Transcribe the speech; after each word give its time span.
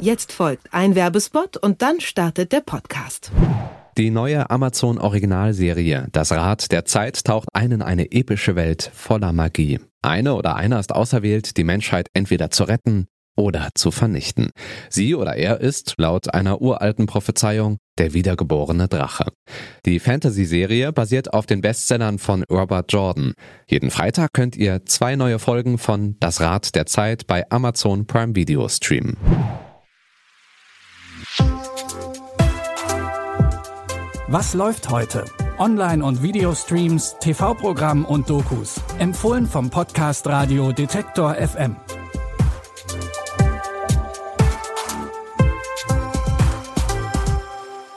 Jetzt 0.00 0.30
folgt 0.32 0.72
ein 0.72 0.94
Werbespot 0.94 1.56
und 1.56 1.82
dann 1.82 2.00
startet 2.00 2.52
der 2.52 2.60
Podcast. 2.60 3.32
Die 3.96 4.10
neue 4.10 4.48
Amazon 4.48 4.98
Originalserie 4.98 6.06
Das 6.12 6.30
Rad 6.30 6.70
der 6.70 6.84
Zeit 6.84 7.24
taucht 7.24 7.48
ein 7.52 7.72
in 7.72 7.82
eine 7.82 8.12
epische 8.12 8.54
Welt 8.54 8.92
voller 8.94 9.32
Magie. 9.32 9.80
Eine 10.00 10.34
oder 10.36 10.54
einer 10.54 10.78
ist 10.78 10.94
auserwählt, 10.94 11.56
die 11.56 11.64
Menschheit 11.64 12.06
entweder 12.14 12.52
zu 12.52 12.62
retten 12.62 13.08
oder 13.36 13.70
zu 13.74 13.90
vernichten. 13.90 14.50
Sie 14.88 15.16
oder 15.16 15.34
er 15.34 15.60
ist, 15.60 15.94
laut 15.98 16.32
einer 16.32 16.60
uralten 16.60 17.06
Prophezeiung, 17.06 17.78
der 17.98 18.14
wiedergeborene 18.14 18.86
Drache. 18.86 19.26
Die 19.84 19.98
Fantasy-Serie 19.98 20.92
basiert 20.92 21.32
auf 21.32 21.46
den 21.46 21.60
Bestsellern 21.60 22.20
von 22.20 22.44
Robert 22.48 22.92
Jordan. 22.92 23.34
Jeden 23.68 23.90
Freitag 23.90 24.32
könnt 24.32 24.54
ihr 24.56 24.86
zwei 24.86 25.16
neue 25.16 25.40
Folgen 25.40 25.76
von 25.76 26.16
Das 26.20 26.40
Rad 26.40 26.76
der 26.76 26.86
Zeit 26.86 27.26
bei 27.26 27.50
Amazon 27.50 28.06
Prime 28.06 28.36
Video 28.36 28.68
streamen. 28.68 29.16
Was 34.30 34.52
läuft 34.52 34.90
heute? 34.90 35.24
Online- 35.56 36.04
und 36.04 36.22
Videostreams, 36.22 37.16
TV-Programm 37.18 38.04
und 38.04 38.28
Dokus. 38.28 38.78
Empfohlen 38.98 39.46
vom 39.46 39.70
Podcast 39.70 40.26
Radio 40.26 40.70
Detektor 40.70 41.34
FM. 41.34 41.76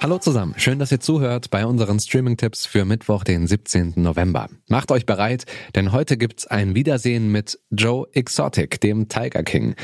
Hallo 0.00 0.18
zusammen, 0.18 0.54
schön, 0.58 0.78
dass 0.78 0.92
ihr 0.92 1.00
zuhört 1.00 1.50
bei 1.50 1.66
unseren 1.66 1.98
Streaming-Tipps 1.98 2.66
für 2.66 2.84
Mittwoch, 2.84 3.24
den 3.24 3.48
17. 3.48 3.94
November. 3.96 4.48
Macht 4.68 4.92
euch 4.92 5.06
bereit, 5.06 5.46
denn 5.74 5.90
heute 5.90 6.16
gibt's 6.16 6.46
ein 6.46 6.76
Wiedersehen 6.76 7.32
mit 7.32 7.58
Joe 7.70 8.06
Exotic, 8.12 8.80
dem 8.80 9.08
Tiger 9.08 9.42
King. 9.42 9.74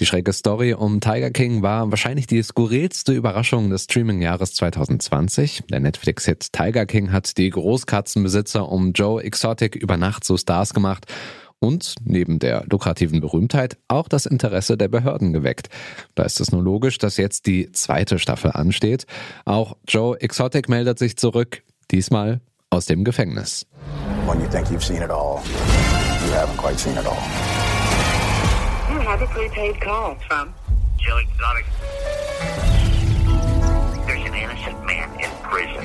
Die 0.00 0.06
schräge 0.06 0.32
Story 0.32 0.72
um 0.72 1.02
Tiger 1.02 1.30
King 1.30 1.60
war 1.60 1.90
wahrscheinlich 1.90 2.26
die 2.26 2.42
skurrilste 2.42 3.12
Überraschung 3.12 3.68
des 3.68 3.84
Streaming-Jahres 3.84 4.54
2020. 4.54 5.64
Der 5.70 5.80
Netflix-Hit 5.80 6.54
Tiger 6.54 6.86
King 6.86 7.12
hat 7.12 7.36
die 7.36 7.50
Großkatzenbesitzer 7.50 8.66
um 8.66 8.92
Joe 8.92 9.22
Exotic 9.22 9.76
über 9.76 9.98
Nacht 9.98 10.24
zu 10.24 10.38
Stars 10.38 10.72
gemacht 10.72 11.04
und 11.58 11.96
neben 12.02 12.38
der 12.38 12.64
lukrativen 12.70 13.20
Berühmtheit 13.20 13.76
auch 13.88 14.08
das 14.08 14.24
Interesse 14.24 14.78
der 14.78 14.88
Behörden 14.88 15.34
geweckt. 15.34 15.68
Da 16.14 16.22
ist 16.22 16.40
es 16.40 16.50
nur 16.50 16.62
logisch, 16.62 16.96
dass 16.96 17.18
jetzt 17.18 17.44
die 17.44 17.70
zweite 17.72 18.18
Staffel 18.18 18.52
ansteht. 18.52 19.04
Auch 19.44 19.76
Joe 19.86 20.18
Exotic 20.18 20.70
meldet 20.70 20.98
sich 20.98 21.18
zurück, 21.18 21.62
diesmal 21.90 22.40
aus 22.70 22.86
dem 22.86 23.04
Gefängnis. 23.04 23.66
When 24.26 24.40
you 24.40 24.48
think 24.48 24.68
you've 24.68 24.82
seen 24.82 25.02
it 25.02 25.10
all, 25.10 25.42
you 26.26 26.32
haven't 26.32 26.56
quite 26.56 26.78
seen 26.78 26.94
it 26.94 27.06
all 27.06 27.18
have 29.10 29.22
a 29.22 29.26
prepaid 29.26 29.80
call 29.80 30.14
from 30.28 30.54
Joe 30.96 31.18
Exotic. 31.18 31.66
There's 34.06 34.24
an 34.24 34.34
innocent 34.34 34.86
man 34.86 35.10
in 35.18 35.30
prison. 35.50 35.84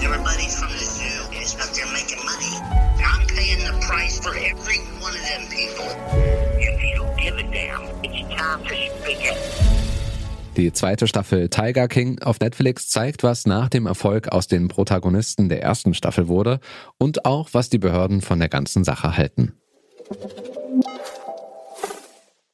Everybody 0.00 0.46
from 0.46 0.70
the 0.70 0.86
zoo 0.96 1.18
is 1.42 1.56
up 1.58 1.74
there 1.74 1.90
making 1.92 2.22
money. 2.24 2.54
I'm 3.02 3.26
paying 3.26 3.64
the 3.66 3.74
price 3.88 4.20
for 4.20 4.36
every 4.36 4.78
one 5.02 5.14
of 5.18 5.22
them 5.30 5.42
people. 5.50 5.88
If 6.62 6.80
you 6.84 6.94
don't 6.94 7.16
give 7.18 7.36
a 7.38 7.42
damn, 7.42 7.82
it's 8.04 8.22
time 8.38 8.62
to 8.68 8.74
speak 9.02 9.24
it. 9.24 9.36
Die 10.56 10.72
zweite 10.72 11.08
Staffel 11.08 11.48
Tiger 11.48 11.88
King 11.88 12.22
auf 12.22 12.38
Netflix 12.38 12.88
zeigt, 12.88 13.24
was 13.24 13.46
nach 13.46 13.68
dem 13.68 13.86
Erfolg 13.86 14.28
aus 14.28 14.46
den 14.46 14.68
Protagonisten 14.68 15.48
der 15.48 15.60
ersten 15.60 15.92
Staffel 15.92 16.28
wurde 16.28 16.60
und 16.98 17.24
auch, 17.24 17.48
was 17.50 17.68
die 17.68 17.78
Behörden 17.78 18.20
von 18.20 18.38
der 18.38 18.48
ganzen 18.48 18.84
Sache 18.84 19.16
halten. 19.16 19.58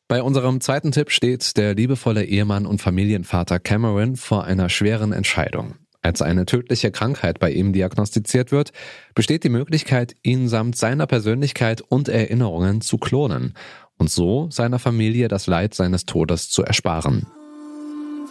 Bei 0.08 0.22
unserem 0.22 0.62
zweiten 0.62 0.90
Tipp 0.90 1.10
steht 1.10 1.58
der 1.58 1.74
liebevolle 1.74 2.24
Ehemann 2.24 2.64
und 2.64 2.80
Familienvater 2.80 3.58
Cameron 3.58 4.16
vor 4.16 4.44
einer 4.44 4.70
schweren 4.70 5.12
Entscheidung. 5.12 5.74
Als 6.00 6.22
eine 6.22 6.46
tödliche 6.46 6.90
Krankheit 6.90 7.38
bei 7.38 7.50
ihm 7.50 7.74
diagnostiziert 7.74 8.50
wird, 8.50 8.72
besteht 9.14 9.44
die 9.44 9.50
Möglichkeit, 9.50 10.16
ihn 10.22 10.48
samt 10.48 10.76
seiner 10.76 11.06
Persönlichkeit 11.06 11.82
und 11.82 12.08
Erinnerungen 12.08 12.80
zu 12.80 12.96
klonen 12.96 13.52
und 13.98 14.10
so 14.10 14.48
seiner 14.50 14.78
Familie 14.78 15.28
das 15.28 15.46
Leid 15.46 15.74
seines 15.74 16.06
Todes 16.06 16.48
zu 16.48 16.62
ersparen. 16.62 17.26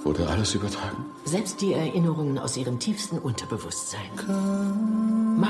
Wurde 0.04 0.28
alles 0.28 0.56
übertragen? 0.56 1.06
Selbst 1.26 1.62
die 1.62 1.74
Erinnerungen 1.74 2.40
aus 2.40 2.58
ihrem 2.58 2.80
tiefsten 2.80 3.20
Unterbewusstsein. 3.20 4.10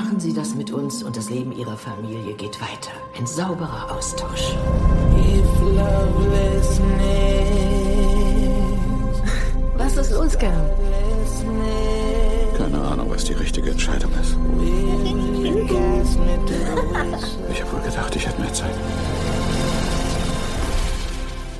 Machen 0.00 0.20
Sie 0.20 0.32
das 0.32 0.54
mit 0.54 0.70
uns 0.70 1.02
und 1.02 1.16
das 1.16 1.28
Leben 1.28 1.50
Ihrer 1.50 1.76
Familie 1.76 2.32
geht 2.34 2.60
weiter. 2.60 2.92
Ein 3.18 3.26
sauberer 3.26 3.90
Austausch. 3.90 4.54
Was 9.76 9.96
ist 9.96 10.12
los, 10.12 10.38
Gern? 10.38 10.70
Keine 12.56 12.80
Ahnung, 12.80 13.10
was 13.10 13.24
die 13.24 13.32
richtige 13.32 13.70
Entscheidung 13.72 14.12
ist. 14.22 14.36
Ich 17.50 17.60
habe 17.60 17.72
wohl 17.72 17.80
gedacht, 17.80 18.14
ich 18.14 18.24
hätte 18.24 18.40
mehr 18.40 18.52
Zeit. 18.52 18.74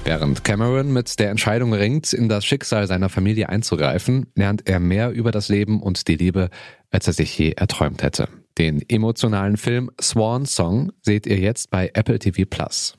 Während 0.08 0.42
Cameron 0.42 0.90
mit 0.90 1.18
der 1.18 1.28
Entscheidung 1.28 1.74
ringt, 1.74 2.14
in 2.14 2.30
das 2.30 2.42
Schicksal 2.42 2.86
seiner 2.86 3.10
Familie 3.10 3.50
einzugreifen, 3.50 4.24
lernt 4.34 4.66
er 4.66 4.80
mehr 4.80 5.10
über 5.10 5.32
das 5.32 5.50
Leben 5.50 5.82
und 5.82 6.08
die 6.08 6.16
Liebe, 6.16 6.48
als 6.90 7.08
er 7.08 7.12
sich 7.12 7.38
je 7.38 7.52
erträumt 7.52 8.02
hätte. 8.02 8.26
Den 8.56 8.82
emotionalen 8.88 9.58
Film 9.58 9.90
Swan 10.00 10.46
Song 10.46 10.92
seht 11.02 11.26
ihr 11.26 11.36
jetzt 11.36 11.68
bei 11.68 11.90
Apple 11.92 12.18
TV 12.18 12.48
Plus. 12.48 12.96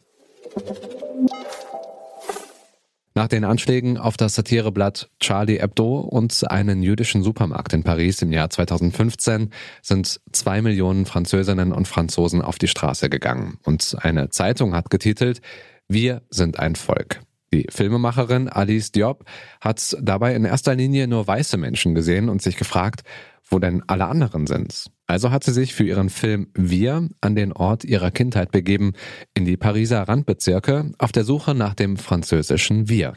Nach 3.15 3.27
den 3.27 3.43
Anschlägen 3.43 3.97
auf 3.97 4.15
das 4.15 4.35
Satireblatt 4.35 5.09
Charlie 5.19 5.59
Hebdo 5.59 6.01
und 6.01 6.49
einen 6.51 6.83
jüdischen 6.83 7.23
Supermarkt 7.23 7.73
in 7.73 7.81
Paris 7.81 8.21
im 8.21 8.31
Jahr 8.31 8.51
2015 8.51 9.49
sind 9.81 10.21
zwei 10.31 10.61
Millionen 10.61 11.07
Französinnen 11.07 11.73
und 11.73 11.87
Franzosen 11.87 12.43
auf 12.43 12.59
die 12.59 12.67
Straße 12.67 13.09
gegangen. 13.09 13.57
Und 13.63 13.97
eine 13.99 14.29
Zeitung 14.29 14.75
hat 14.75 14.91
getitelt, 14.91 15.41
wir 15.89 16.21
sind 16.29 16.59
ein 16.59 16.75
Volk. 16.75 17.21
Die 17.51 17.65
Filmemacherin 17.69 18.47
Alice 18.47 18.91
Diop 18.91 19.25
hat 19.59 19.97
dabei 19.99 20.35
in 20.35 20.45
erster 20.45 20.75
Linie 20.75 21.07
nur 21.07 21.25
weiße 21.25 21.57
Menschen 21.57 21.95
gesehen 21.95 22.29
und 22.29 22.43
sich 22.43 22.57
gefragt, 22.57 23.01
wo 23.43 23.57
denn 23.57 23.81
alle 23.87 24.05
anderen 24.05 24.45
sind. 24.45 24.91
Also 25.07 25.31
hat 25.31 25.43
sie 25.43 25.51
sich 25.51 25.73
für 25.73 25.83
ihren 25.83 26.09
Film 26.09 26.49
Wir 26.53 27.09
an 27.21 27.35
den 27.35 27.51
Ort 27.51 27.83
ihrer 27.83 28.11
Kindheit 28.11 28.51
begeben, 28.51 28.93
in 29.33 29.45
die 29.45 29.57
Pariser 29.57 30.03
Randbezirke, 30.03 30.91
auf 30.99 31.11
der 31.11 31.23
Suche 31.23 31.55
nach 31.55 31.73
dem 31.73 31.97
französischen 31.97 32.87
Wir. 32.87 33.13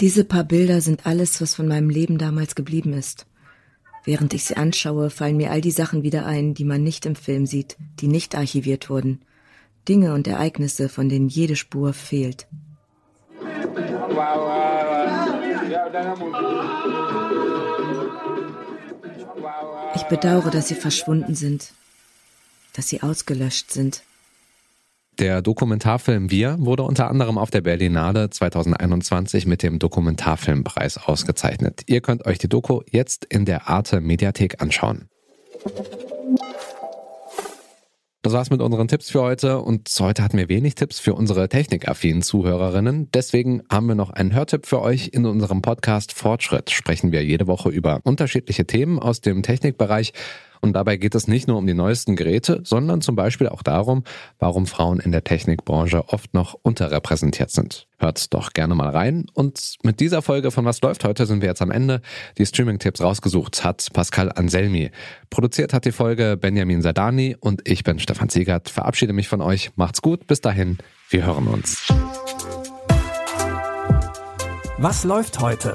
Diese 0.00 0.24
paar 0.24 0.44
Bilder 0.44 0.80
sind 0.80 1.04
alles, 1.04 1.40
was 1.40 1.56
von 1.56 1.66
meinem 1.66 1.90
Leben 1.90 2.18
damals 2.18 2.54
geblieben 2.54 2.92
ist. 2.92 3.26
Während 4.04 4.32
ich 4.34 4.44
sie 4.44 4.56
anschaue, 4.56 5.10
fallen 5.10 5.36
mir 5.36 5.50
all 5.50 5.60
die 5.60 5.70
Sachen 5.72 6.04
wieder 6.04 6.24
ein, 6.24 6.54
die 6.54 6.64
man 6.64 6.84
nicht 6.84 7.04
im 7.04 7.16
Film 7.16 7.46
sieht, 7.46 7.76
die 8.00 8.08
nicht 8.08 8.36
archiviert 8.36 8.88
wurden. 8.88 9.24
Dinge 9.88 10.14
und 10.14 10.26
Ereignisse, 10.26 10.88
von 10.88 11.08
denen 11.08 11.28
jede 11.28 11.56
Spur 11.56 11.92
fehlt. 11.92 12.46
Ich 19.94 20.02
bedauere, 20.04 20.50
dass 20.50 20.68
sie 20.68 20.74
verschwunden 20.74 21.34
sind, 21.34 21.72
dass 22.74 22.88
sie 22.88 23.02
ausgelöscht 23.02 23.70
sind. 23.70 24.02
Der 25.18 25.42
Dokumentarfilm 25.42 26.30
Wir 26.30 26.56
wurde 26.58 26.84
unter 26.84 27.10
anderem 27.10 27.36
auf 27.36 27.50
der 27.50 27.60
Berlinale 27.60 28.30
2021 28.30 29.46
mit 29.46 29.62
dem 29.62 29.78
Dokumentarfilmpreis 29.78 30.96
ausgezeichnet. 30.96 31.82
Ihr 31.86 32.00
könnt 32.00 32.24
euch 32.24 32.38
die 32.38 32.48
Doku 32.48 32.80
jetzt 32.90 33.26
in 33.26 33.44
der 33.44 33.68
Arte 33.68 34.00
Mediathek 34.00 34.62
anschauen. 34.62 35.08
Das 38.32 38.38
war's 38.38 38.50
mit 38.50 38.62
unseren 38.62 38.88
Tipps 38.88 39.10
für 39.10 39.20
heute 39.20 39.58
und 39.58 39.90
heute 40.00 40.24
hatten 40.24 40.38
wir 40.38 40.48
wenig 40.48 40.74
Tipps 40.74 40.98
für 40.98 41.12
unsere 41.12 41.50
technikaffinen 41.50 42.22
Zuhörerinnen. 42.22 43.10
Deswegen 43.12 43.62
haben 43.70 43.88
wir 43.88 43.94
noch 43.94 44.08
einen 44.08 44.34
Hörtipp 44.34 44.64
für 44.64 44.80
euch. 44.80 45.08
In 45.12 45.26
unserem 45.26 45.60
Podcast 45.60 46.14
Fortschritt 46.14 46.70
sprechen 46.70 47.12
wir 47.12 47.22
jede 47.22 47.46
Woche 47.46 47.68
über 47.68 48.00
unterschiedliche 48.04 48.66
Themen 48.66 48.98
aus 48.98 49.20
dem 49.20 49.42
Technikbereich 49.42 50.14
und 50.62 50.74
dabei 50.74 50.96
geht 50.96 51.16
es 51.16 51.26
nicht 51.26 51.48
nur 51.48 51.58
um 51.58 51.66
die 51.66 51.74
neuesten 51.74 52.14
Geräte, 52.14 52.60
sondern 52.64 53.00
zum 53.00 53.16
Beispiel 53.16 53.48
auch 53.48 53.64
darum, 53.64 54.04
warum 54.38 54.66
Frauen 54.66 55.00
in 55.00 55.10
der 55.10 55.24
Technikbranche 55.24 56.08
oft 56.08 56.32
noch 56.34 56.56
unterrepräsentiert 56.62 57.50
sind. 57.50 57.88
Hört 57.98 58.32
doch 58.32 58.52
gerne 58.52 58.76
mal 58.76 58.90
rein. 58.90 59.26
Und 59.34 59.76
mit 59.82 59.98
dieser 59.98 60.22
Folge 60.22 60.52
von 60.52 60.64
Was 60.64 60.80
läuft 60.80 61.04
heute 61.04 61.26
sind 61.26 61.42
wir 61.42 61.48
jetzt 61.48 61.62
am 61.62 61.72
Ende. 61.72 62.00
Die 62.38 62.46
Streaming-Tipps 62.46 63.02
rausgesucht 63.02 63.64
hat 63.64 63.88
Pascal 63.92 64.30
Anselmi. 64.30 64.92
Produziert 65.30 65.72
hat 65.72 65.84
die 65.84 65.92
Folge 65.92 66.36
Benjamin 66.40 66.80
Sadani 66.80 67.36
und 67.38 67.68
ich 67.68 67.82
bin 67.82 67.98
Stefan 67.98 68.28
Ziegert. 68.28 68.68
Verabschiede 68.70 69.12
mich 69.12 69.26
von 69.28 69.40
euch. 69.40 69.72
Macht's 69.74 70.00
gut. 70.00 70.28
Bis 70.28 70.40
dahin. 70.40 70.78
Wir 71.10 71.26
hören 71.26 71.48
uns. 71.48 71.92
Was 74.78 75.02
läuft 75.02 75.40
heute? 75.40 75.74